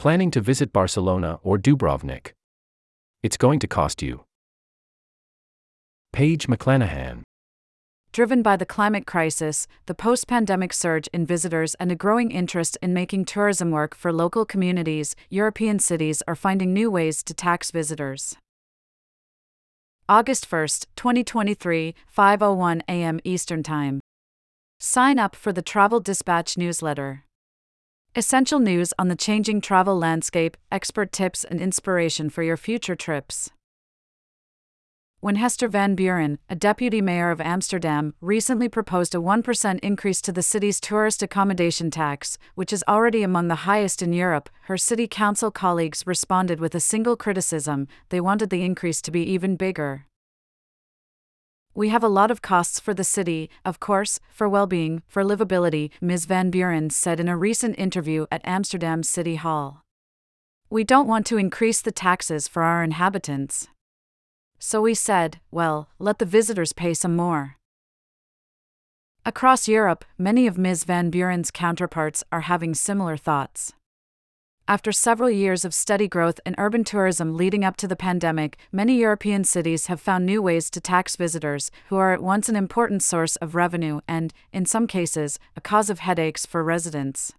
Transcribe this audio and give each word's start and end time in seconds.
Planning 0.00 0.30
to 0.30 0.40
visit 0.40 0.72
Barcelona 0.72 1.40
or 1.42 1.58
Dubrovnik? 1.58 2.32
It's 3.22 3.36
going 3.36 3.58
to 3.58 3.66
cost 3.66 4.00
you. 4.00 4.24
Paige 6.10 6.46
McClanahan. 6.46 7.20
Driven 8.10 8.40
by 8.40 8.56
the 8.56 8.64
climate 8.64 9.06
crisis, 9.06 9.68
the 9.84 9.94
post 9.94 10.26
pandemic 10.26 10.72
surge 10.72 11.06
in 11.12 11.26
visitors, 11.26 11.74
and 11.74 11.92
a 11.92 11.94
growing 11.94 12.30
interest 12.30 12.78
in 12.80 12.94
making 12.94 13.26
tourism 13.26 13.72
work 13.72 13.94
for 13.94 14.10
local 14.10 14.46
communities, 14.46 15.14
European 15.28 15.78
cities 15.78 16.22
are 16.26 16.34
finding 16.34 16.72
new 16.72 16.90
ways 16.90 17.22
to 17.22 17.34
tax 17.34 17.70
visitors. 17.70 18.38
August 20.08 20.50
1, 20.50 20.66
2023, 20.96 21.94
5:01 22.08 22.80
a.m. 22.88 23.20
Eastern 23.22 23.62
Time. 23.62 24.00
Sign 24.78 25.18
up 25.18 25.36
for 25.36 25.52
the 25.52 25.60
Travel 25.60 26.00
Dispatch 26.00 26.56
newsletter. 26.56 27.24
Essential 28.16 28.58
news 28.58 28.92
on 28.98 29.06
the 29.06 29.14
changing 29.14 29.60
travel 29.60 29.96
landscape, 29.96 30.56
expert 30.72 31.12
tips 31.12 31.44
and 31.44 31.60
inspiration 31.60 32.28
for 32.28 32.42
your 32.42 32.56
future 32.56 32.96
trips. 32.96 33.50
When 35.20 35.36
Hester 35.36 35.68
Van 35.68 35.94
Buren, 35.94 36.40
a 36.48 36.56
deputy 36.56 37.00
mayor 37.00 37.30
of 37.30 37.40
Amsterdam, 37.40 38.14
recently 38.20 38.68
proposed 38.68 39.14
a 39.14 39.18
1% 39.18 39.78
increase 39.78 40.20
to 40.22 40.32
the 40.32 40.42
city's 40.42 40.80
tourist 40.80 41.22
accommodation 41.22 41.88
tax, 41.88 42.36
which 42.56 42.72
is 42.72 42.82
already 42.88 43.22
among 43.22 43.46
the 43.46 43.62
highest 43.62 44.02
in 44.02 44.12
Europe, 44.12 44.50
her 44.62 44.76
city 44.76 45.06
council 45.06 45.52
colleagues 45.52 46.04
responded 46.04 46.58
with 46.58 46.74
a 46.74 46.80
single 46.80 47.16
criticism 47.16 47.86
they 48.08 48.20
wanted 48.20 48.50
the 48.50 48.64
increase 48.64 49.00
to 49.02 49.12
be 49.12 49.22
even 49.22 49.54
bigger. 49.54 50.06
We 51.74 51.90
have 51.90 52.02
a 52.02 52.08
lot 52.08 52.30
of 52.30 52.42
costs 52.42 52.80
for 52.80 52.92
the 52.92 53.04
city, 53.04 53.48
of 53.64 53.78
course, 53.78 54.18
for 54.28 54.48
well 54.48 54.66
being, 54.66 55.02
for 55.06 55.22
livability, 55.22 55.90
Ms. 56.00 56.24
Van 56.24 56.50
Buren 56.50 56.90
said 56.90 57.20
in 57.20 57.28
a 57.28 57.36
recent 57.36 57.78
interview 57.78 58.26
at 58.32 58.40
Amsterdam 58.44 59.04
City 59.04 59.36
Hall. 59.36 59.84
We 60.68 60.82
don't 60.82 61.06
want 61.06 61.26
to 61.26 61.38
increase 61.38 61.80
the 61.80 61.92
taxes 61.92 62.48
for 62.48 62.62
our 62.62 62.82
inhabitants. 62.82 63.68
So 64.58 64.82
we 64.82 64.94
said, 64.94 65.40
well, 65.50 65.88
let 65.98 66.18
the 66.18 66.24
visitors 66.24 66.72
pay 66.72 66.92
some 66.92 67.14
more. 67.14 67.56
Across 69.24 69.68
Europe, 69.68 70.04
many 70.18 70.46
of 70.46 70.58
Ms. 70.58 70.84
Van 70.84 71.10
Buren's 71.10 71.50
counterparts 71.50 72.24
are 72.32 72.42
having 72.42 72.74
similar 72.74 73.16
thoughts. 73.16 73.74
After 74.70 74.92
several 74.92 75.30
years 75.30 75.64
of 75.64 75.74
steady 75.74 76.06
growth 76.06 76.38
in 76.46 76.54
urban 76.56 76.84
tourism 76.84 77.36
leading 77.36 77.64
up 77.64 77.76
to 77.78 77.88
the 77.88 77.96
pandemic, 77.96 78.56
many 78.70 78.96
European 78.98 79.42
cities 79.42 79.88
have 79.88 80.00
found 80.00 80.24
new 80.24 80.40
ways 80.40 80.70
to 80.70 80.80
tax 80.80 81.16
visitors, 81.16 81.72
who 81.88 81.96
are 81.96 82.12
at 82.12 82.22
once 82.22 82.48
an 82.48 82.54
important 82.54 83.02
source 83.02 83.34
of 83.42 83.56
revenue 83.56 83.98
and, 84.06 84.32
in 84.52 84.64
some 84.64 84.86
cases, 84.86 85.40
a 85.56 85.60
cause 85.60 85.90
of 85.90 85.98
headaches 85.98 86.46
for 86.46 86.62
residents. 86.62 87.32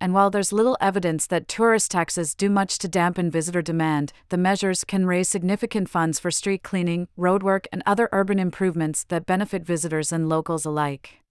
And 0.00 0.14
while 0.14 0.30
there's 0.30 0.52
little 0.52 0.78
evidence 0.80 1.26
that 1.26 1.48
tourist 1.48 1.90
taxes 1.90 2.36
do 2.36 2.48
much 2.48 2.78
to 2.78 2.86
dampen 2.86 3.28
visitor 3.28 3.60
demand, 3.60 4.12
the 4.28 4.38
measures 4.38 4.84
can 4.84 5.04
raise 5.04 5.28
significant 5.28 5.88
funds 5.88 6.20
for 6.20 6.30
street 6.30 6.62
cleaning, 6.62 7.08
roadwork, 7.18 7.66
and 7.72 7.82
other 7.84 8.08
urban 8.12 8.38
improvements 8.38 9.02
that 9.08 9.26
benefit 9.26 9.64
visitors 9.64 10.12
and 10.12 10.28
locals 10.28 10.64
alike. 10.64 11.25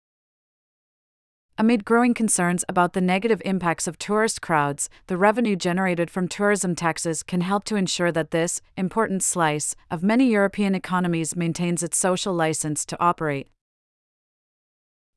Amid 1.56 1.84
growing 1.84 2.14
concerns 2.14 2.64
about 2.68 2.94
the 2.94 3.00
negative 3.00 3.40
impacts 3.44 3.86
of 3.86 3.96
tourist 3.96 4.42
crowds, 4.42 4.90
the 5.06 5.16
revenue 5.16 5.54
generated 5.54 6.10
from 6.10 6.26
tourism 6.26 6.74
taxes 6.74 7.22
can 7.22 7.42
help 7.42 7.62
to 7.64 7.76
ensure 7.76 8.10
that 8.10 8.32
this 8.32 8.60
important 8.76 9.22
slice 9.22 9.76
of 9.88 10.02
many 10.02 10.26
European 10.26 10.74
economies 10.74 11.36
maintains 11.36 11.84
its 11.84 11.96
social 11.96 12.34
license 12.34 12.84
to 12.86 13.00
operate. 13.00 13.46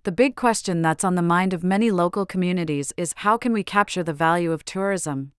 The 0.03 0.11
big 0.11 0.35
question 0.35 0.83
that's 0.83 1.03
on 1.03 1.15
the 1.15 1.23
mind 1.23 1.53
of 1.53 1.63
many 1.63 1.89
local 1.89 2.23
communities 2.23 2.93
is 2.97 3.15
how 3.17 3.35
can 3.37 3.51
we 3.51 3.63
capture 3.63 4.03
the 4.03 4.13
value 4.13 4.51
of 4.51 4.63
tourism? 4.63 5.31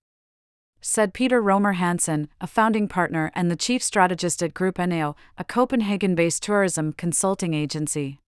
Said 0.81 1.15
Peter 1.15 1.41
Romer 1.41 1.75
Hansen, 1.75 2.29
a 2.41 2.49
founding 2.49 2.89
partner 2.89 3.31
and 3.37 3.53
the 3.53 3.57
chief 3.57 3.85
strategist 3.85 4.43
at 4.43 4.53
Group 4.53 4.79
NAO, 4.79 5.15
a 5.39 5.45
Copenhagen 5.45 6.17
based 6.17 6.43
tourism 6.43 6.93
consulting 6.93 7.55
agency. 7.55 8.19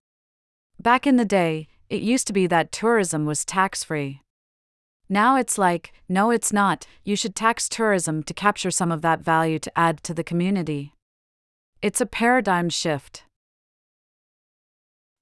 Back 0.78 1.04
in 1.04 1.16
the 1.16 1.25
day, 1.25 1.66
it 1.90 2.02
used 2.02 2.28
to 2.28 2.32
be 2.32 2.46
that 2.46 2.70
tourism 2.70 3.26
was 3.26 3.44
tax 3.44 3.82
free. 3.82 4.22
Now 5.08 5.36
it's 5.36 5.58
like, 5.58 5.92
no, 6.08 6.30
it's 6.30 6.52
not, 6.52 6.86
you 7.02 7.16
should 7.16 7.34
tax 7.34 7.68
tourism 7.68 8.22
to 8.22 8.32
capture 8.32 8.70
some 8.70 8.92
of 8.92 9.02
that 9.02 9.20
value 9.20 9.58
to 9.58 9.72
add 9.76 10.04
to 10.04 10.14
the 10.14 10.22
community. 10.22 10.94
It's 11.82 12.00
a 12.00 12.06
paradigm 12.06 12.68
shift. 12.68 13.24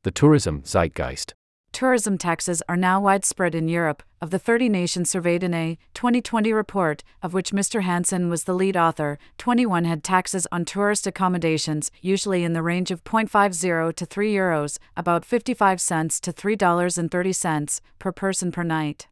The 0.04 0.10
tourism 0.10 0.62
zeitgeist 0.62 1.32
tourism 1.72 2.18
taxes 2.18 2.62
are 2.68 2.76
now 2.76 3.00
widespread 3.00 3.54
in 3.54 3.68
Europe. 3.68 4.02
Of 4.20 4.30
the 4.30 4.38
30 4.38 4.68
nations 4.68 5.10
surveyed 5.10 5.42
in 5.42 5.54
a 5.54 5.78
2020 5.94 6.52
report, 6.52 7.04
of 7.22 7.34
which 7.34 7.52
Mr. 7.52 7.82
Hansen 7.82 8.28
was 8.28 8.44
the 8.44 8.54
lead 8.54 8.76
author, 8.76 9.18
21 9.38 9.84
had 9.84 10.02
taxes 10.02 10.46
on 10.50 10.64
tourist 10.64 11.06
accommodations, 11.06 11.90
usually 12.00 12.44
in 12.44 12.52
the 12.52 12.62
range 12.62 12.90
of 12.90 13.04
0.50 13.04 13.94
to 13.94 14.06
3 14.06 14.32
euros, 14.32 14.78
about 14.96 15.24
55 15.24 15.80
cents 15.80 16.20
to 16.20 16.32
$3.30 16.32 17.80
per 17.98 18.12
person 18.12 18.50
per 18.52 18.62
night. 18.62 19.08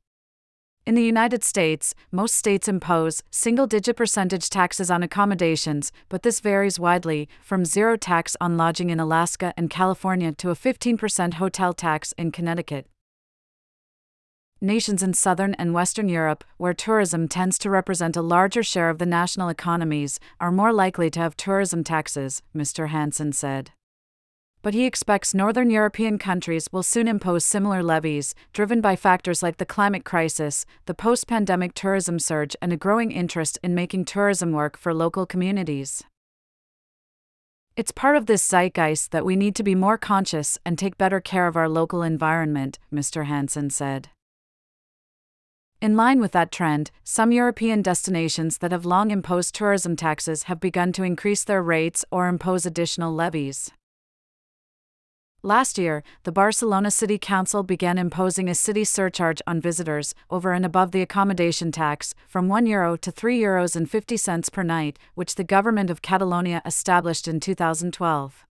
In 0.87 0.95
the 0.95 1.03
United 1.03 1.43
States, 1.43 1.97
most 2.13 2.37
states 2.37 2.69
impose 2.69 3.25
single 3.29 3.67
digit 3.67 3.97
percentage 3.97 4.49
taxes 4.49 4.89
on 4.89 5.03
accommodations, 5.03 5.91
but 6.09 6.23
this 6.23 6.39
varies 6.39 6.79
widely, 6.79 7.29
from 7.43 7.65
zero 7.65 7.97
tax 7.97 8.37
on 8.41 8.57
lodging 8.57 8.91
in 8.91 9.01
Alaska 9.01 9.53
and 9.57 9.69
California 9.69 10.31
to 10.35 10.51
a 10.51 10.55
15% 10.55 11.35
hotel 11.35 11.73
tax 11.73 12.15
in 12.17 12.31
Connecticut. 12.31 12.87
Nations 14.61 15.03
in 15.03 15.13
southern 15.13 15.55
and 15.55 15.75
western 15.75 16.09
Europe, 16.09 16.45
where 16.57 16.73
tourism 16.73 17.27
tends 17.27 17.59
to 17.59 17.69
represent 17.69 18.17
a 18.17 18.23
larger 18.23 18.63
share 18.63 18.89
of 18.89 18.99
the 18.99 19.07
national 19.07 19.49
economies, 19.49 20.21
are 20.39 20.53
more 20.53 20.73
likely 20.73 21.11
to 21.11 21.19
have 21.19 21.37
tourism 21.37 21.83
taxes, 21.83 22.43
Mr. 22.55 22.91
Hansen 22.91 23.33
said 23.33 23.73
but 24.67 24.75
he 24.75 24.85
expects 24.85 25.33
northern 25.33 25.71
European 25.71 26.19
countries 26.19 26.67
will 26.73 26.83
soon 26.83 27.07
impose 27.07 27.45
similar 27.45 27.85
levies, 27.85 28.35
driven 28.53 28.81
by 28.81 28.97
factors 28.97 29.41
like 29.41 29.59
the 29.59 29.65
climate 29.65 30.05
crisis, 30.05 30.67
the 30.87 30.93
post 30.93 31.29
pandemic 31.29 31.73
tourism 31.73 32.19
surge, 32.19 32.57
and 32.61 32.73
a 32.73 32.77
growing 32.77 33.13
interest 33.13 33.61
in 33.63 33.77
making 33.77 34.05
tourism 34.05 34.51
work 34.51 34.77
for 34.77 34.93
local 34.93 35.25
communities. 35.25 36.03
It's 37.77 37.93
part 37.93 38.17
of 38.17 38.27
this 38.27 38.43
zeitgeist 38.43 39.13
that 39.13 39.25
we 39.25 39.37
need 39.37 39.55
to 39.55 39.63
be 39.63 39.77
more 39.77 39.97
conscious 39.97 40.59
and 40.67 40.77
take 40.77 40.99
better 40.99 41.21
care 41.21 41.47
of 41.47 41.57
our 41.57 41.69
local 41.69 42.03
environment, 42.03 42.81
Mr. 42.93 43.27
Hansen 43.27 43.71
said. 43.71 44.09
In 45.81 45.95
line 45.95 46.19
with 46.19 46.33
that 46.33 46.51
trend, 46.51 46.91
some 47.05 47.31
European 47.31 47.83
destinations 47.83 48.59
that 48.59 48.73
have 48.73 48.85
long 48.85 49.13
imposed 49.13 49.55
tourism 49.55 49.95
taxes 49.95 50.43
have 50.51 50.59
begun 50.59 50.91
to 50.95 51.05
increase 51.05 51.45
their 51.45 51.63
rates 51.63 52.05
or 52.11 52.27
impose 52.27 52.67
additional 52.67 53.15
levies. 53.15 53.71
Last 55.43 55.79
year, 55.79 56.03
the 56.25 56.33
Barcelona 56.33 56.91
City 56.91 57.19
Council 57.19 57.63
began 57.63 57.99
imposing 57.99 58.49
a 58.49 58.55
city 58.55 58.85
surcharge 58.85 59.41
on 59.47 59.61
visitors, 59.61 60.15
over 60.29 60.53
and 60.53 60.65
above 60.65 60.91
the 60.91 61.03
accommodation 61.03 61.71
tax, 61.71 62.15
from 62.27 62.49
€1 62.49 62.67
Euro 62.67 62.97
to 62.97 63.13
€3 63.13 63.39
Euros 63.39 63.77
and 63.77 63.89
50 63.89 64.17
cents 64.17 64.49
per 64.49 64.63
night, 64.63 64.99
which 65.15 65.37
the 65.37 65.45
government 65.45 65.91
of 65.91 66.03
Catalonia 66.03 66.63
established 66.65 67.29
in 67.29 67.39
2012. 67.39 68.45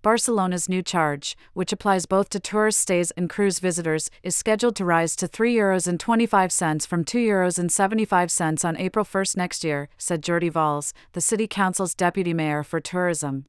Barcelona's 0.00 0.68
new 0.68 0.82
charge, 0.82 1.36
which 1.52 1.72
applies 1.72 2.06
both 2.06 2.30
to 2.30 2.38
tourist 2.38 2.78
stays 2.78 3.10
and 3.10 3.28
cruise 3.28 3.58
visitors, 3.58 4.08
is 4.22 4.36
scheduled 4.36 4.76
to 4.76 4.84
rise 4.84 5.16
to 5.16 5.26
€3 5.26 5.52
Euros 5.52 5.88
and 5.88 5.98
25 5.98 6.52
cents 6.52 6.86
from 6.86 7.04
€2 7.04 7.18
Euros 7.18 7.58
and 7.58 7.72
75 7.72 8.30
cents 8.30 8.64
on 8.64 8.76
April 8.76 9.04
1 9.04 9.36
next 9.36 9.64
year, 9.64 9.88
said 9.98 10.22
Jordi 10.22 10.50
Valls, 10.50 10.94
the 11.12 11.20
city 11.20 11.48
council's 11.48 11.94
deputy 11.94 12.32
mayor 12.32 12.62
for 12.62 12.80
tourism. 12.80 13.46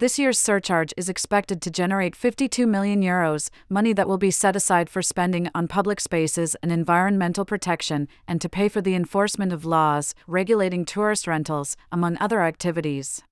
This 0.00 0.18
year's 0.18 0.38
surcharge 0.38 0.94
is 0.96 1.10
expected 1.10 1.60
to 1.60 1.70
generate 1.70 2.16
52 2.16 2.66
million 2.66 3.02
euros, 3.02 3.50
money 3.68 3.92
that 3.92 4.08
will 4.08 4.16
be 4.16 4.30
set 4.30 4.56
aside 4.56 4.88
for 4.88 5.02
spending 5.02 5.50
on 5.54 5.68
public 5.68 6.00
spaces 6.00 6.56
and 6.62 6.72
environmental 6.72 7.44
protection, 7.44 8.08
and 8.26 8.40
to 8.40 8.48
pay 8.48 8.70
for 8.70 8.80
the 8.80 8.94
enforcement 8.94 9.52
of 9.52 9.66
laws 9.66 10.14
regulating 10.26 10.86
tourist 10.86 11.26
rentals, 11.26 11.76
among 11.92 12.16
other 12.18 12.40
activities. 12.40 13.22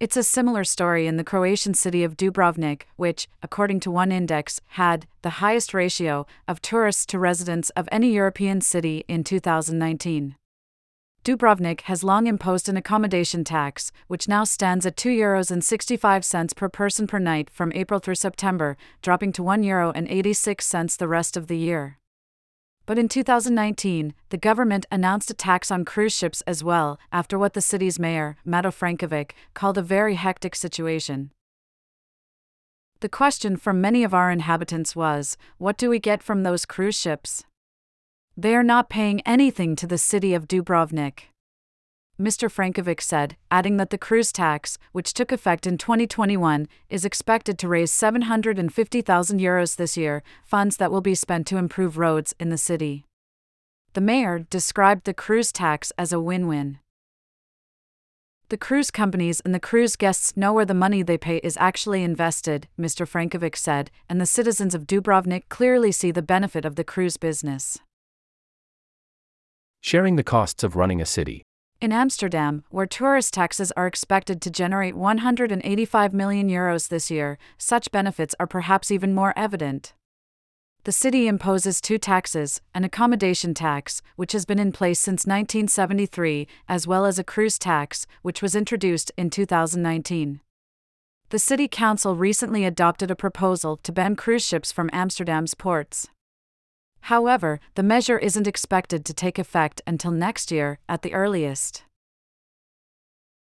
It's 0.00 0.16
a 0.16 0.24
similar 0.24 0.64
story 0.64 1.06
in 1.06 1.18
the 1.18 1.22
Croatian 1.22 1.74
city 1.74 2.02
of 2.02 2.16
Dubrovnik, 2.16 2.82
which, 2.96 3.28
according 3.44 3.78
to 3.80 3.92
one 3.92 4.10
index, 4.10 4.60
had 4.70 5.06
the 5.22 5.38
highest 5.38 5.72
ratio 5.72 6.26
of 6.48 6.60
tourists 6.60 7.06
to 7.06 7.20
residents 7.20 7.70
of 7.76 7.88
any 7.92 8.10
European 8.10 8.60
city 8.60 9.04
in 9.06 9.22
2019. 9.22 10.34
Dubrovnik 11.26 11.80
has 11.90 12.04
long 12.04 12.28
imposed 12.28 12.68
an 12.68 12.76
accommodation 12.76 13.42
tax, 13.42 13.90
which 14.06 14.28
now 14.28 14.44
stands 14.44 14.86
at 14.86 14.96
2 14.96 15.08
euros 15.08 15.50
and 15.50 15.64
65 15.64 16.24
cents 16.24 16.52
per 16.52 16.68
person 16.68 17.08
per 17.08 17.18
night 17.18 17.50
from 17.50 17.72
April 17.72 17.98
through 17.98 18.14
September, 18.14 18.76
dropping 19.02 19.32
to 19.32 19.42
1 19.42 19.64
euro 19.64 19.90
and 19.90 20.06
86 20.06 20.64
cents 20.64 20.96
the 20.96 21.08
rest 21.08 21.36
of 21.36 21.48
the 21.48 21.56
year. 21.56 21.98
But 22.86 22.96
in 22.96 23.08
2019, 23.08 24.14
the 24.28 24.36
government 24.36 24.86
announced 24.92 25.28
a 25.28 25.34
tax 25.34 25.72
on 25.72 25.84
cruise 25.84 26.16
ships 26.16 26.42
as 26.42 26.62
well, 26.62 26.96
after 27.10 27.36
what 27.36 27.54
the 27.54 27.60
city's 27.60 27.98
mayor, 27.98 28.36
Mato 28.44 28.70
Frankovic, 28.70 29.32
called 29.52 29.78
a 29.78 29.82
very 29.82 30.14
hectic 30.14 30.54
situation. 30.54 31.32
The 33.00 33.08
question 33.08 33.56
from 33.56 33.80
many 33.80 34.04
of 34.04 34.14
our 34.14 34.30
inhabitants 34.30 34.94
was 34.94 35.36
what 35.58 35.76
do 35.76 35.90
we 35.90 35.98
get 35.98 36.22
from 36.22 36.44
those 36.44 36.64
cruise 36.64 36.96
ships? 36.96 37.42
They 38.38 38.54
are 38.54 38.62
not 38.62 38.90
paying 38.90 39.22
anything 39.22 39.76
to 39.76 39.86
the 39.86 39.96
city 39.96 40.34
of 40.34 40.46
Dubrovnik. 40.46 41.30
Mr. 42.20 42.50
Frankovic 42.50 43.00
said, 43.00 43.36
adding 43.50 43.78
that 43.78 43.88
the 43.88 43.96
cruise 43.96 44.30
tax, 44.30 44.76
which 44.92 45.14
took 45.14 45.32
effect 45.32 45.66
in 45.66 45.78
2021, 45.78 46.68
is 46.90 47.06
expected 47.06 47.58
to 47.58 47.68
raise 47.68 47.90
750,000 47.92 49.40
euros 49.40 49.76
this 49.76 49.96
year, 49.96 50.22
funds 50.44 50.76
that 50.76 50.90
will 50.90 51.00
be 51.00 51.14
spent 51.14 51.46
to 51.46 51.56
improve 51.56 51.96
roads 51.96 52.34
in 52.38 52.50
the 52.50 52.58
city. 52.58 53.06
The 53.94 54.02
mayor 54.02 54.40
described 54.40 55.04
the 55.04 55.14
cruise 55.14 55.50
tax 55.50 55.90
as 55.96 56.12
a 56.12 56.20
win 56.20 56.46
win. 56.46 56.78
The 58.50 58.58
cruise 58.58 58.90
companies 58.90 59.40
and 59.40 59.54
the 59.54 59.60
cruise 59.60 59.96
guests 59.96 60.36
know 60.36 60.52
where 60.52 60.66
the 60.66 60.74
money 60.74 61.02
they 61.02 61.18
pay 61.18 61.38
is 61.38 61.56
actually 61.58 62.02
invested, 62.02 62.68
Mr. 62.78 63.08
Frankovic 63.08 63.56
said, 63.56 63.90
and 64.10 64.20
the 64.20 64.26
citizens 64.26 64.74
of 64.74 64.86
Dubrovnik 64.86 65.48
clearly 65.48 65.90
see 65.90 66.10
the 66.10 66.20
benefit 66.20 66.66
of 66.66 66.76
the 66.76 66.84
cruise 66.84 67.16
business. 67.16 67.78
Sharing 69.86 70.16
the 70.16 70.24
costs 70.24 70.64
of 70.64 70.74
running 70.74 71.00
a 71.00 71.06
city. 71.06 71.44
In 71.80 71.92
Amsterdam, 71.92 72.64
where 72.70 72.86
tourist 72.86 73.32
taxes 73.32 73.70
are 73.76 73.86
expected 73.86 74.42
to 74.42 74.50
generate 74.50 74.96
185 74.96 76.12
million 76.12 76.48
euros 76.48 76.88
this 76.88 77.08
year, 77.08 77.38
such 77.56 77.92
benefits 77.92 78.34
are 78.40 78.48
perhaps 78.48 78.90
even 78.90 79.14
more 79.14 79.32
evident. 79.36 79.94
The 80.82 80.90
city 80.90 81.28
imposes 81.28 81.80
two 81.80 81.98
taxes 81.98 82.60
an 82.74 82.82
accommodation 82.82 83.54
tax, 83.54 84.02
which 84.16 84.32
has 84.32 84.44
been 84.44 84.58
in 84.58 84.72
place 84.72 84.98
since 84.98 85.24
1973, 85.24 86.48
as 86.68 86.88
well 86.88 87.06
as 87.06 87.20
a 87.20 87.22
cruise 87.22 87.56
tax, 87.56 88.08
which 88.22 88.42
was 88.42 88.56
introduced 88.56 89.12
in 89.16 89.30
2019. 89.30 90.40
The 91.28 91.38
City 91.38 91.68
Council 91.68 92.16
recently 92.16 92.64
adopted 92.64 93.12
a 93.12 93.14
proposal 93.14 93.76
to 93.84 93.92
ban 93.92 94.16
cruise 94.16 94.44
ships 94.44 94.72
from 94.72 94.90
Amsterdam's 94.92 95.54
ports. 95.54 96.08
However, 97.06 97.60
the 97.76 97.84
measure 97.84 98.18
isn't 98.18 98.48
expected 98.48 99.04
to 99.04 99.14
take 99.14 99.38
effect 99.38 99.80
until 99.86 100.10
next 100.10 100.50
year, 100.50 100.80
at 100.88 101.02
the 101.02 101.14
earliest. 101.14 101.84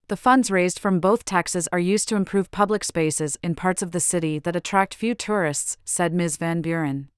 The 0.08 0.16
funds 0.16 0.50
raised 0.50 0.78
from 0.78 0.98
both 0.98 1.26
taxes 1.26 1.68
are 1.70 1.78
used 1.78 2.08
to 2.08 2.16
improve 2.16 2.50
public 2.50 2.84
spaces 2.84 3.38
in 3.42 3.54
parts 3.54 3.82
of 3.82 3.90
the 3.90 4.00
city 4.00 4.38
that 4.38 4.56
attract 4.56 4.94
few 4.94 5.14
tourists, 5.14 5.76
said 5.84 6.14
Ms. 6.14 6.38
Van 6.38 6.62
Buren. 6.62 7.10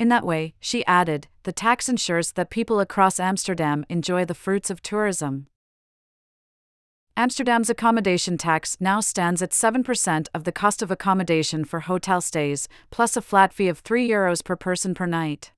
In 0.00 0.08
that 0.08 0.26
way, 0.26 0.54
she 0.58 0.84
added, 0.86 1.28
the 1.44 1.52
tax 1.52 1.88
ensures 1.88 2.32
that 2.32 2.50
people 2.50 2.80
across 2.80 3.20
Amsterdam 3.20 3.86
enjoy 3.88 4.24
the 4.24 4.34
fruits 4.34 4.68
of 4.68 4.82
tourism. 4.82 5.46
Amsterdam's 7.14 7.68
accommodation 7.68 8.38
tax 8.38 8.78
now 8.80 8.98
stands 8.98 9.42
at 9.42 9.50
7% 9.50 10.28
of 10.32 10.44
the 10.44 10.52
cost 10.52 10.80
of 10.80 10.90
accommodation 10.90 11.62
for 11.62 11.80
hotel 11.80 12.22
stays, 12.22 12.68
plus 12.90 13.18
a 13.18 13.22
flat 13.22 13.52
fee 13.52 13.68
of 13.68 13.80
3 13.80 14.08
euros 14.08 14.42
per 14.42 14.56
person 14.56 14.94
per 14.94 15.04
night. 15.04 15.52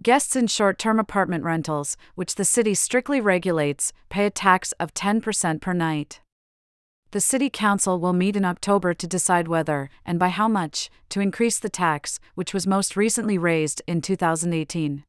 Guests 0.00 0.36
in 0.36 0.46
short 0.46 0.78
term 0.78 1.00
apartment 1.00 1.42
rentals, 1.42 1.96
which 2.14 2.36
the 2.36 2.44
city 2.44 2.74
strictly 2.74 3.20
regulates, 3.20 3.92
pay 4.10 4.26
a 4.26 4.30
tax 4.30 4.70
of 4.78 4.94
10% 4.94 5.60
per 5.60 5.72
night. 5.72 6.20
The 7.10 7.20
City 7.20 7.50
Council 7.50 7.98
will 7.98 8.12
meet 8.12 8.36
in 8.36 8.44
October 8.44 8.94
to 8.94 9.06
decide 9.08 9.48
whether, 9.48 9.90
and 10.06 10.20
by 10.20 10.28
how 10.28 10.46
much, 10.46 10.88
to 11.08 11.20
increase 11.20 11.58
the 11.58 11.68
tax, 11.68 12.20
which 12.36 12.54
was 12.54 12.68
most 12.68 12.96
recently 12.96 13.36
raised 13.36 13.82
in 13.88 14.00
2018. 14.00 15.02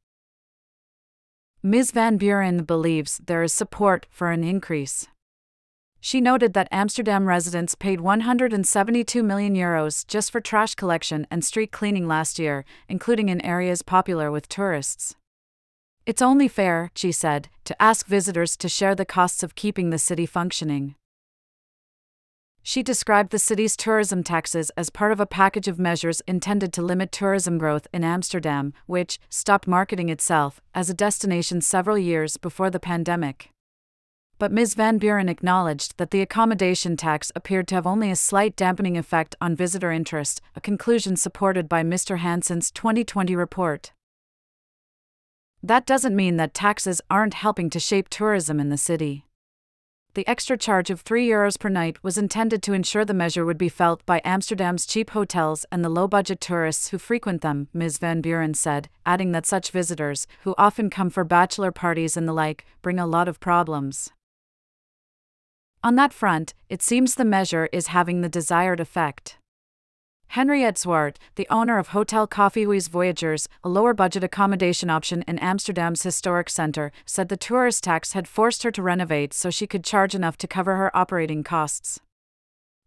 Ms. 1.62 1.92
Van 1.92 2.18
Buren 2.18 2.64
believes 2.64 3.22
there 3.24 3.44
is 3.44 3.54
support 3.54 4.08
for 4.10 4.32
an 4.32 4.44
increase. 4.44 5.08
She 6.04 6.20
noted 6.20 6.54
that 6.54 6.68
Amsterdam 6.72 7.28
residents 7.28 7.76
paid 7.76 8.02
172 8.02 9.22
million 9.22 9.56
euros 9.56 10.06
just 10.08 10.32
for 10.32 10.42
trash 10.42 10.74
collection 10.74 11.28
and 11.30 11.46
street 11.46 11.72
cleaning 11.72 12.08
last 12.08 12.40
year, 12.40 12.66
including 12.90 13.30
in 13.30 13.40
areas 13.42 13.84
popular 13.84 14.32
with 14.32 14.50
tourists. 14.50 15.16
It's 16.08 16.22
only 16.22 16.48
fair, 16.48 16.90
she 16.96 17.12
said, 17.12 17.50
to 17.66 17.80
ask 17.80 18.08
visitors 18.08 18.58
to 18.58 18.68
share 18.68 18.96
the 18.96 19.06
costs 19.06 19.44
of 19.44 19.54
keeping 19.54 19.92
the 19.92 20.00
city 20.00 20.26
functioning. 20.26 20.96
She 22.64 22.82
described 22.82 23.30
the 23.30 23.38
city's 23.38 23.78
tourism 23.78 24.24
taxes 24.24 24.72
as 24.72 24.90
part 24.90 25.12
of 25.12 25.20
a 25.20 25.28
package 25.28 25.68
of 25.68 25.78
measures 25.80 26.22
intended 26.28 26.74
to 26.74 26.82
limit 26.82 27.12
tourism 27.12 27.60
growth 27.60 27.88
in 27.94 28.04
Amsterdam, 28.04 28.74
which 28.88 29.20
stopped 29.30 29.68
marketing 29.68 30.10
itself 30.10 30.62
as 30.74 30.90
a 30.90 30.96
destination 30.96 31.62
several 31.62 31.98
years 31.98 32.38
before 32.38 32.72
the 32.72 32.80
pandemic 32.80 33.52
but 34.42 34.52
Ms. 34.52 34.74
Van 34.74 34.98
Buren 34.98 35.30
acknowledged 35.30 36.00
that 36.00 36.10
the 36.10 36.20
accommodation 36.20 36.98
tax 36.98 37.32
appeared 37.36 37.68
to 37.68 37.76
have 37.76 37.86
only 37.86 38.10
a 38.10 38.16
slight 38.16 38.56
dampening 38.56 38.98
effect 38.98 39.36
on 39.40 39.56
visitor 39.56 39.92
interest, 39.92 40.42
a 40.56 40.60
conclusion 40.60 41.16
supported 41.16 41.70
by 41.70 41.84
Mr. 41.84 42.18
Hansen's 42.18 42.72
2020 42.72 43.36
report. 43.36 43.92
That 45.62 45.86
doesn't 45.86 46.16
mean 46.16 46.38
that 46.38 46.56
taxes 46.56 47.02
aren't 47.08 47.36
helping 47.36 47.70
to 47.70 47.80
shape 47.80 48.10
tourism 48.10 48.60
in 48.60 48.70
the 48.70 48.80
city. 48.80 49.26
The 50.16 50.28
extra 50.28 50.58
charge 50.58 50.90
of 50.90 51.02
3 51.02 51.28
euros 51.28 51.60
per 51.60 51.70
night 51.70 52.04
was 52.04 52.18
intended 52.18 52.64
to 52.64 52.74
ensure 52.74 53.06
the 53.06 53.14
measure 53.14 53.46
would 53.46 53.60
be 53.60 53.70
felt 53.70 54.04
by 54.08 54.24
Amsterdam's 54.26 54.88
cheap 54.88 55.12
hotels 55.12 55.68
and 55.72 55.86
the 55.86 55.90
low 55.90 56.08
budget 56.08 56.42
tourists 56.42 56.88
who 56.88 56.98
frequent 56.98 57.44
them, 57.44 57.68
Ms. 57.76 58.00
Van 58.00 58.22
Buren 58.22 58.56
said, 58.56 58.90
adding 59.06 59.34
that 59.34 59.46
such 59.46 59.70
visitors, 59.70 60.26
who 60.46 60.56
often 60.58 60.90
come 60.90 61.12
for 61.12 61.24
bachelor 61.24 61.72
parties 61.72 62.18
and 62.18 62.28
the 62.28 62.34
like, 62.34 62.66
bring 62.82 62.98
a 62.98 63.06
lot 63.06 63.28
of 63.28 63.40
problems. 63.40 64.10
On 65.84 65.96
that 65.96 66.14
front, 66.14 66.54
it 66.70 66.84
seems 66.84 67.16
the 67.16 67.26
measure 67.26 67.68
is 67.72 67.88
having 67.88 68.22
the 68.22 68.30
desired 68.30 68.80
effect. 68.80 69.40
Henriette 70.28 70.76
Zwart, 70.76 71.16
the 71.36 71.48
owner 71.50 71.80
of 71.80 71.88
Hotel 71.88 72.28
Koffiehuis 72.28 72.88
Voyagers, 72.88 73.50
a 73.64 73.70
lower 73.70 73.94
budget 73.96 74.24
accommodation 74.24 74.92
option 74.92 75.24
in 75.28 75.40
Amsterdam's 75.40 76.04
historic 76.04 76.52
center, 76.52 76.92
said 77.08 77.30
the 77.30 77.36
tourist 77.36 77.84
tax 77.84 78.14
had 78.14 78.28
forced 78.28 78.62
her 78.62 78.70
to 78.72 78.84
renovate 78.84 79.34
so 79.34 79.50
she 79.50 79.66
could 79.66 79.84
charge 79.84 80.14
enough 80.14 80.38
to 80.38 80.48
cover 80.48 80.76
her 80.76 80.96
operating 80.96 81.44
costs. 81.44 82.00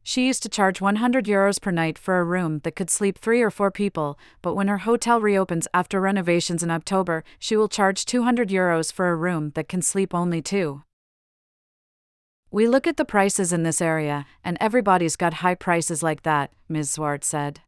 She 0.05 0.27
used 0.27 0.45
to 0.45 0.49
charge 0.49 0.81
100 0.81 1.25
euros 1.25 1.61
per 1.61 1.73
night 1.73 1.99
for 1.99 2.21
a 2.21 2.25
room 2.25 2.61
that 2.61 2.77
could 2.77 2.91
sleep 2.91 3.19
three 3.19 3.43
or 3.43 3.51
four 3.51 3.73
people, 3.73 4.19
but 4.41 4.55
when 4.55 4.69
her 4.69 4.79
hotel 4.79 5.21
reopens 5.21 5.67
after 5.75 6.01
renovations 6.01 6.63
in 6.63 6.71
October, 6.71 7.25
she 7.41 7.57
will 7.57 7.69
charge 7.69 8.05
200 8.05 8.51
euros 8.51 8.93
for 8.93 9.09
a 9.09 9.17
room 9.17 9.51
that 9.57 9.69
can 9.69 9.83
sleep 9.83 10.15
only 10.15 10.41
two. 10.41 10.83
We 12.55 12.69
look 12.69 12.87
at 12.87 12.97
the 12.97 13.05
prices 13.05 13.53
in 13.53 13.65
this 13.65 13.81
area, 13.81 14.27
and 14.45 14.57
everybody's 14.61 15.17
got 15.17 15.43
high 15.43 15.57
prices 15.57 16.05
like 16.05 16.23
that, 16.23 16.53
Ms. 16.69 16.97
Zwart 16.97 17.25
said. 17.25 17.63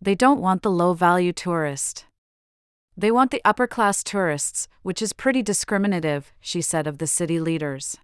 They 0.00 0.16
don't 0.16 0.40
want 0.40 0.62
the 0.62 0.72
low 0.72 0.92
value 0.92 1.32
tourist. 1.32 2.04
They 2.96 3.12
want 3.12 3.30
the 3.30 3.40
upper 3.44 3.68
class 3.68 4.02
tourists, 4.02 4.66
which 4.82 5.00
is 5.00 5.12
pretty 5.12 5.40
discriminative, 5.40 6.32
she 6.40 6.60
said 6.60 6.88
of 6.88 6.98
the 6.98 7.06
city 7.06 7.38
leaders. 7.38 7.96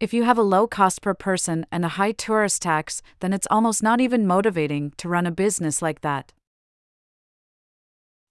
If 0.00 0.14
you 0.14 0.22
have 0.22 0.38
a 0.38 0.48
low 0.54 0.66
cost 0.66 1.02
per 1.02 1.12
person 1.12 1.66
and 1.70 1.84
a 1.84 1.96
high 2.00 2.12
tourist 2.12 2.62
tax, 2.62 3.02
then 3.20 3.34
it's 3.34 3.46
almost 3.50 3.82
not 3.82 4.00
even 4.00 4.26
motivating 4.26 4.94
to 4.96 5.10
run 5.10 5.26
a 5.26 5.30
business 5.30 5.82
like 5.82 6.00
that. 6.00 6.32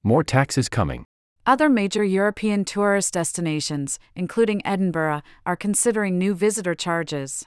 More 0.02 0.24
taxes 0.24 0.68
coming. 0.68 1.06
Other 1.44 1.70
major 1.70 2.04
European 2.04 2.64
tourist 2.64 3.14
destinations, 3.14 3.98
including 4.16 4.66
Edinburgh, 4.66 5.24
are 5.44 5.56
considering 5.56 6.20
new 6.20 6.36
visitor 6.36 6.76
charges. 6.76 7.46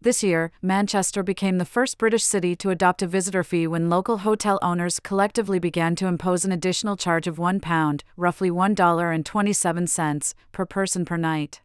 This 0.00 0.22
year, 0.22 0.50
Manchester 0.62 1.22
became 1.22 1.58
the 1.58 1.64
first 1.66 1.98
British 1.98 2.24
city 2.24 2.56
to 2.56 2.70
adopt 2.70 3.02
a 3.02 3.06
visitor 3.06 3.42
fee 3.42 3.66
when 3.66 3.90
local 3.90 4.18
hotel 4.18 4.58
owners 4.62 5.00
collectively 5.00 5.58
began 5.58 5.94
to 5.96 6.06
impose 6.06 6.44
an 6.46 6.52
additional 6.52 6.96
charge 6.96 7.26
of 7.26 7.36
£1, 7.36 8.00
roughly 8.16 8.50
$1.27, 8.50 10.34
per 10.52 10.66
person 10.66 11.04
per 11.04 11.16
night. 11.16 11.60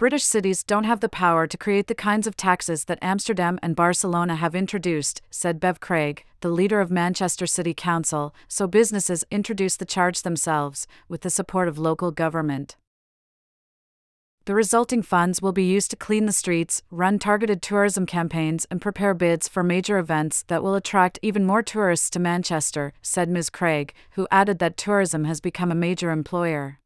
British 0.00 0.24
cities 0.24 0.64
don't 0.64 0.84
have 0.84 1.00
the 1.00 1.10
power 1.10 1.46
to 1.46 1.58
create 1.58 1.86
the 1.86 1.94
kinds 1.94 2.26
of 2.26 2.34
taxes 2.34 2.86
that 2.86 2.98
Amsterdam 3.02 3.58
and 3.62 3.76
Barcelona 3.76 4.34
have 4.36 4.54
introduced, 4.54 5.20
said 5.28 5.60
Bev 5.60 5.78
Craig, 5.78 6.24
the 6.40 6.48
leader 6.48 6.80
of 6.80 6.90
Manchester 6.90 7.46
City 7.46 7.74
Council, 7.74 8.34
so 8.48 8.66
businesses 8.66 9.26
introduce 9.30 9.76
the 9.76 9.84
charge 9.84 10.22
themselves, 10.22 10.86
with 11.06 11.20
the 11.20 11.28
support 11.28 11.68
of 11.68 11.78
local 11.78 12.12
government. 12.12 12.78
The 14.46 14.54
resulting 14.54 15.02
funds 15.02 15.42
will 15.42 15.52
be 15.52 15.64
used 15.64 15.90
to 15.90 15.96
clean 15.96 16.24
the 16.24 16.32
streets, 16.32 16.80
run 16.90 17.18
targeted 17.18 17.60
tourism 17.60 18.06
campaigns, 18.06 18.66
and 18.70 18.80
prepare 18.80 19.12
bids 19.12 19.48
for 19.48 19.62
major 19.62 19.98
events 19.98 20.44
that 20.44 20.62
will 20.62 20.76
attract 20.76 21.18
even 21.20 21.44
more 21.44 21.62
tourists 21.62 22.08
to 22.08 22.18
Manchester, 22.18 22.94
said 23.02 23.28
Ms. 23.28 23.50
Craig, 23.50 23.92
who 24.12 24.26
added 24.30 24.60
that 24.60 24.78
tourism 24.78 25.24
has 25.24 25.42
become 25.42 25.70
a 25.70 25.74
major 25.74 26.10
employer. 26.10 26.79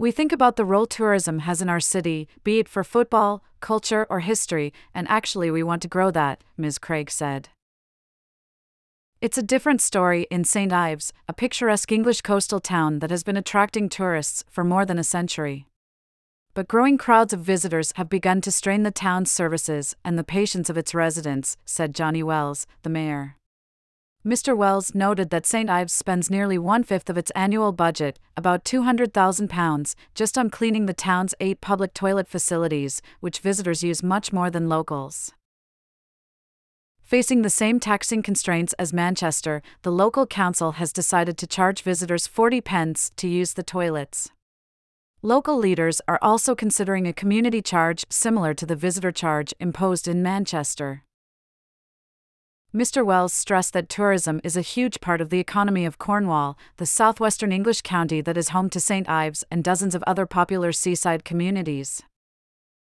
We 0.00 0.12
think 0.12 0.32
about 0.32 0.56
the 0.56 0.64
role 0.64 0.86
tourism 0.86 1.40
has 1.40 1.60
in 1.60 1.68
our 1.68 1.78
city, 1.78 2.26
be 2.42 2.58
it 2.58 2.70
for 2.70 2.82
football, 2.82 3.44
culture, 3.60 4.06
or 4.08 4.20
history, 4.20 4.72
and 4.94 5.06
actually 5.10 5.50
we 5.50 5.62
want 5.62 5.82
to 5.82 5.88
grow 5.88 6.10
that, 6.12 6.42
Ms. 6.56 6.78
Craig 6.78 7.10
said. 7.10 7.50
It's 9.20 9.36
a 9.36 9.42
different 9.42 9.82
story 9.82 10.26
in 10.30 10.44
St. 10.44 10.72
Ives, 10.72 11.12
a 11.28 11.34
picturesque 11.34 11.92
English 11.92 12.22
coastal 12.22 12.60
town 12.60 13.00
that 13.00 13.10
has 13.10 13.22
been 13.22 13.36
attracting 13.36 13.90
tourists 13.90 14.42
for 14.48 14.64
more 14.64 14.86
than 14.86 14.98
a 14.98 15.04
century. 15.04 15.66
But 16.54 16.66
growing 16.66 16.96
crowds 16.96 17.34
of 17.34 17.40
visitors 17.40 17.92
have 17.96 18.08
begun 18.08 18.40
to 18.40 18.50
strain 18.50 18.84
the 18.84 18.90
town's 18.90 19.30
services 19.30 19.94
and 20.02 20.18
the 20.18 20.24
patience 20.24 20.70
of 20.70 20.78
its 20.78 20.94
residents, 20.94 21.58
said 21.66 21.94
Johnny 21.94 22.22
Wells, 22.22 22.66
the 22.84 22.88
mayor. 22.88 23.36
Mr. 24.24 24.54
Wells 24.54 24.94
noted 24.94 25.30
that 25.30 25.46
St. 25.46 25.70
Ives 25.70 25.94
spends 25.94 26.28
nearly 26.28 26.58
one 26.58 26.84
fifth 26.84 27.08
of 27.08 27.16
its 27.16 27.30
annual 27.30 27.72
budget, 27.72 28.18
about 28.36 28.64
£200,000, 28.64 29.94
just 30.14 30.36
on 30.36 30.50
cleaning 30.50 30.84
the 30.84 30.92
town's 30.92 31.34
eight 31.40 31.62
public 31.62 31.94
toilet 31.94 32.28
facilities, 32.28 33.00
which 33.20 33.38
visitors 33.38 33.82
use 33.82 34.02
much 34.02 34.30
more 34.30 34.50
than 34.50 34.68
locals. 34.68 35.32
Facing 37.02 37.40
the 37.40 37.48
same 37.48 37.80
taxing 37.80 38.22
constraints 38.22 38.74
as 38.74 38.92
Manchester, 38.92 39.62
the 39.82 39.90
local 39.90 40.26
council 40.26 40.72
has 40.72 40.92
decided 40.92 41.38
to 41.38 41.46
charge 41.46 41.80
visitors 41.80 42.26
40 42.26 42.60
pence 42.60 43.10
to 43.16 43.26
use 43.26 43.54
the 43.54 43.62
toilets. 43.62 44.28
Local 45.22 45.56
leaders 45.56 46.02
are 46.06 46.18
also 46.20 46.54
considering 46.54 47.06
a 47.06 47.14
community 47.14 47.62
charge 47.62 48.04
similar 48.10 48.52
to 48.52 48.66
the 48.66 48.76
visitor 48.76 49.12
charge 49.12 49.54
imposed 49.58 50.06
in 50.06 50.22
Manchester. 50.22 51.04
Mr. 52.72 53.04
Wells 53.04 53.32
stressed 53.32 53.72
that 53.72 53.88
tourism 53.88 54.40
is 54.44 54.56
a 54.56 54.60
huge 54.60 55.00
part 55.00 55.20
of 55.20 55.28
the 55.30 55.40
economy 55.40 55.84
of 55.84 55.98
Cornwall, 55.98 56.56
the 56.76 56.86
southwestern 56.86 57.50
English 57.50 57.82
county 57.82 58.20
that 58.20 58.36
is 58.36 58.50
home 58.50 58.70
to 58.70 58.78
St. 58.78 59.08
Ives 59.08 59.42
and 59.50 59.64
dozens 59.64 59.96
of 59.96 60.04
other 60.06 60.24
popular 60.24 60.70
seaside 60.70 61.24
communities. 61.24 62.00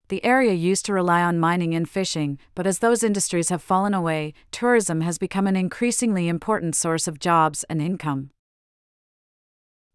The 0.07 0.23
area 0.23 0.53
used 0.53 0.85
to 0.85 0.93
rely 0.93 1.21
on 1.21 1.37
mining 1.37 1.75
and 1.75 1.89
fishing, 1.89 2.39
but 2.55 2.65
as 2.65 2.79
those 2.79 3.03
industries 3.03 3.49
have 3.49 3.61
fallen 3.61 3.93
away, 3.93 4.33
tourism 4.51 5.01
has 5.01 5.17
become 5.17 5.47
an 5.47 5.57
increasingly 5.57 6.29
important 6.29 6.77
source 6.77 7.05
of 7.05 7.19
jobs 7.19 7.65
and 7.65 7.81
income. 7.81 8.29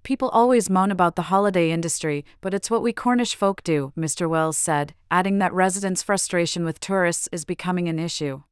People 0.02 0.28
always 0.28 0.68
moan 0.68 0.90
about 0.90 1.16
the 1.16 1.30
holiday 1.32 1.70
industry, 1.70 2.26
but 2.42 2.52
it's 2.52 2.70
what 2.70 2.82
we 2.82 2.92
Cornish 2.92 3.34
folk 3.34 3.62
do, 3.62 3.94
Mr. 3.96 4.28
Wells 4.28 4.58
said, 4.58 4.92
adding 5.10 5.38
that 5.38 5.54
residents' 5.54 6.02
frustration 6.02 6.66
with 6.66 6.78
tourists 6.78 7.26
is 7.32 7.46
becoming 7.46 7.88
an 7.88 7.98
issue. 7.98 8.42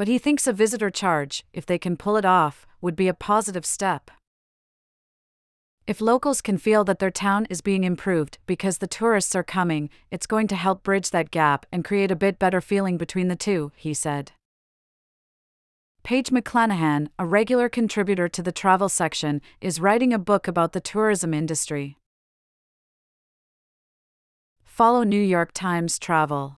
But 0.00 0.08
he 0.08 0.16
thinks 0.16 0.46
a 0.46 0.54
visitor 0.54 0.88
charge, 0.88 1.44
if 1.52 1.66
they 1.66 1.76
can 1.76 1.94
pull 1.94 2.16
it 2.16 2.24
off, 2.24 2.66
would 2.80 2.96
be 2.96 3.06
a 3.06 3.12
positive 3.12 3.66
step. 3.66 4.10
If 5.86 6.00
locals 6.00 6.40
can 6.40 6.56
feel 6.56 6.84
that 6.84 7.00
their 7.00 7.10
town 7.10 7.46
is 7.50 7.60
being 7.60 7.84
improved 7.84 8.38
because 8.46 8.78
the 8.78 8.86
tourists 8.86 9.36
are 9.36 9.42
coming, 9.42 9.90
it's 10.10 10.26
going 10.26 10.46
to 10.46 10.56
help 10.56 10.82
bridge 10.82 11.10
that 11.10 11.30
gap 11.30 11.66
and 11.70 11.84
create 11.84 12.10
a 12.10 12.16
bit 12.16 12.38
better 12.38 12.62
feeling 12.62 12.96
between 12.96 13.28
the 13.28 13.36
two, 13.36 13.72
he 13.76 13.92
said. 13.92 14.32
Paige 16.02 16.30
McClanahan, 16.30 17.08
a 17.18 17.26
regular 17.26 17.68
contributor 17.68 18.26
to 18.26 18.42
the 18.42 18.52
travel 18.52 18.88
section, 18.88 19.42
is 19.60 19.80
writing 19.80 20.14
a 20.14 20.18
book 20.18 20.48
about 20.48 20.72
the 20.72 20.80
tourism 20.80 21.34
industry. 21.34 21.98
Follow 24.64 25.02
New 25.02 25.20
York 25.20 25.50
Times 25.52 25.98
Travel 25.98 26.56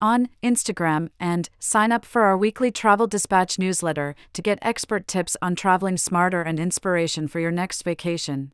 on 0.00 0.28
Instagram 0.42 1.10
and 1.18 1.48
sign 1.58 1.92
up 1.92 2.04
for 2.04 2.22
our 2.22 2.36
weekly 2.36 2.70
Travel 2.70 3.06
Dispatch 3.06 3.58
newsletter 3.58 4.14
to 4.32 4.42
get 4.42 4.58
expert 4.62 5.06
tips 5.06 5.36
on 5.40 5.54
traveling 5.54 5.96
smarter 5.96 6.42
and 6.42 6.60
inspiration 6.60 7.28
for 7.28 7.40
your 7.40 7.50
next 7.50 7.82
vacation. 7.82 8.52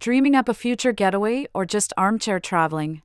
Dreaming 0.00 0.34
up 0.34 0.48
a 0.48 0.54
future 0.54 0.92
getaway 0.92 1.46
or 1.54 1.64
just 1.64 1.92
armchair 1.96 2.40
traveling? 2.40 3.02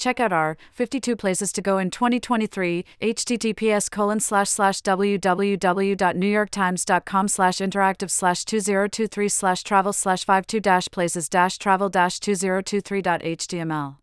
Check 0.00 0.18
out 0.18 0.32
our 0.32 0.56
52 0.72 1.14
places 1.14 1.52
to 1.52 1.60
go 1.60 1.76
in 1.76 1.90
2023 1.90 2.86
https 3.02 3.90
colon 3.90 4.18
slash 4.18 4.48
slash 4.48 4.80
www.newyorktimes.com 4.80 7.28
slash 7.28 7.58
interactive 7.58 8.10
slash 8.10 8.46
2023 8.46 9.28
slash 9.28 9.62
travel 9.62 9.92
slash 9.92 10.24
52 10.24 10.58
dash 10.58 10.88
places 10.90 11.28
dash 11.28 11.58
travel 11.58 11.90
dash 11.90 12.18
2023.html 12.18 13.96